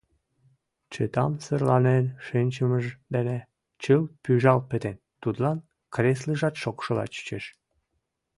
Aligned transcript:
Чытамсырланен 0.91 2.05
шинчымыж 2.25 2.85
дене 3.13 3.37
чылт 3.81 4.11
пӱжалт 4.23 4.63
пытен, 4.71 4.97
тудлан 5.21 5.57
креслыжат 5.93 6.55
шокшыла 6.61 7.05
чучеш. 7.13 7.45